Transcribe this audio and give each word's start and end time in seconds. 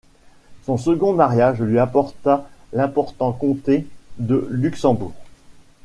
Son 0.63 0.77
second 0.79 1.13
mariage 1.13 1.61
lui 1.61 1.77
apporta 1.77 2.49
l'important 2.73 3.31
comté 3.33 3.85
de 4.17 4.47
Luxembourg. 4.49 5.13